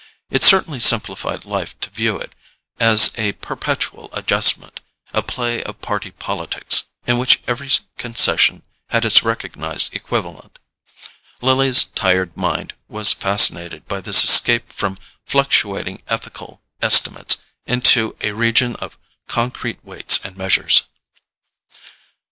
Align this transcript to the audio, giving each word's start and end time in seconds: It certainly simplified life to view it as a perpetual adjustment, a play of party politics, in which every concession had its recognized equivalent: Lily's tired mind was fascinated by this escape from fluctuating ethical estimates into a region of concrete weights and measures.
It 0.31 0.41
certainly 0.41 0.79
simplified 0.79 1.45
life 1.45 1.79
to 1.81 1.91
view 1.91 2.17
it 2.17 2.33
as 2.79 3.13
a 3.19 3.33
perpetual 3.33 4.09
adjustment, 4.13 4.79
a 5.13 5.21
play 5.21 5.61
of 5.61 5.79
party 5.79 6.09
politics, 6.09 6.85
in 7.05 7.19
which 7.19 7.39
every 7.45 7.69
concession 7.99 8.63
had 8.89 9.05
its 9.05 9.21
recognized 9.21 9.93
equivalent: 9.93 10.57
Lily's 11.39 11.83
tired 11.85 12.35
mind 12.35 12.73
was 12.87 13.13
fascinated 13.13 13.87
by 13.87 14.01
this 14.01 14.23
escape 14.23 14.73
from 14.73 14.97
fluctuating 15.27 16.01
ethical 16.07 16.63
estimates 16.81 17.37
into 17.67 18.15
a 18.21 18.31
region 18.31 18.75
of 18.77 18.97
concrete 19.27 19.85
weights 19.85 20.19
and 20.25 20.35
measures. 20.35 20.81